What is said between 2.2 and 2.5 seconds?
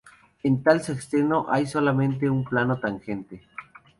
un